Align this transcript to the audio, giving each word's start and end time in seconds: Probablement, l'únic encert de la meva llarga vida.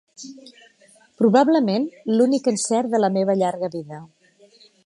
Probablement, 1.23 1.87
l'únic 2.15 2.51
encert 2.55 2.93
de 2.95 3.05
la 3.05 3.15
meva 3.19 3.39
llarga 3.43 3.71
vida. 3.79 4.05